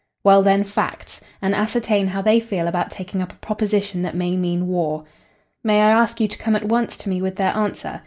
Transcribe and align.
"Well, 0.23 0.41
then, 0.41 0.63
facts, 0.63 1.21
and 1.43 1.53
ascertain 1.53 2.07
how 2.07 2.23
they 2.23 2.39
feel 2.39 2.67
about 2.67 2.89
taking 2.89 3.21
up 3.21 3.31
a 3.31 3.35
proposition 3.35 4.01
that 4.01 4.15
may 4.15 4.35
mean 4.35 4.65
war. 4.67 5.03
May 5.63 5.83
I 5.83 5.91
ask 5.91 6.19
you 6.19 6.27
to 6.27 6.37
come 6.39 6.55
at 6.55 6.65
once 6.65 6.97
to 6.97 7.09
me 7.09 7.21
with 7.21 7.35
their 7.35 7.55
answer. 7.55 7.99